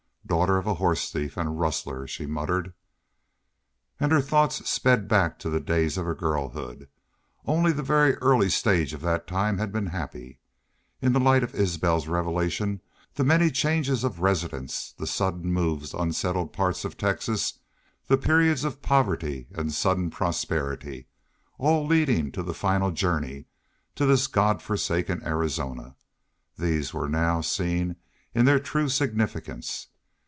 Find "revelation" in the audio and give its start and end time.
12.07-12.79